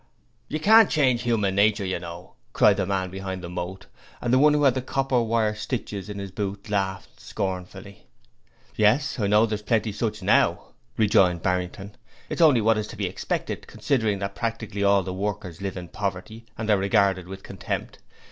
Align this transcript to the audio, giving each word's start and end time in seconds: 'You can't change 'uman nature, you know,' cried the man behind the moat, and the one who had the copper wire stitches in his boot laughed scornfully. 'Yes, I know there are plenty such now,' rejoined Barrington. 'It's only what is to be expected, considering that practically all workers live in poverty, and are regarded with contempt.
'You 0.47 0.59
can't 0.59 0.89
change 0.89 1.27
'uman 1.27 1.53
nature, 1.53 1.85
you 1.85 1.99
know,' 1.99 2.33
cried 2.53 2.77
the 2.77 2.87
man 2.87 3.11
behind 3.11 3.43
the 3.43 3.49
moat, 3.51 3.85
and 4.19 4.33
the 4.33 4.39
one 4.39 4.55
who 4.55 4.63
had 4.63 4.73
the 4.73 4.81
copper 4.81 5.21
wire 5.21 5.53
stitches 5.53 6.09
in 6.09 6.17
his 6.17 6.31
boot 6.31 6.71
laughed 6.71 7.19
scornfully. 7.19 8.07
'Yes, 8.75 9.19
I 9.19 9.27
know 9.27 9.45
there 9.45 9.59
are 9.59 9.61
plenty 9.61 9.91
such 9.91 10.23
now,' 10.23 10.73
rejoined 10.97 11.43
Barrington. 11.43 11.97
'It's 12.29 12.41
only 12.41 12.61
what 12.61 12.79
is 12.79 12.87
to 12.87 12.97
be 12.97 13.05
expected, 13.05 13.67
considering 13.67 14.17
that 14.17 14.33
practically 14.33 14.83
all 14.83 15.03
workers 15.03 15.61
live 15.61 15.77
in 15.77 15.87
poverty, 15.87 16.47
and 16.57 16.67
are 16.71 16.77
regarded 16.79 17.27
with 17.27 17.43
contempt. 17.43 17.99